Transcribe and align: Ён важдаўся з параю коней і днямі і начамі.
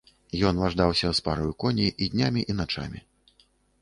Ён 0.49 0.61
важдаўся 0.61 1.11
з 1.19 1.23
параю 1.27 1.51
коней 1.65 1.91
і 2.07 2.11
днямі 2.15 2.41
і 2.55 2.57
начамі. 2.63 2.99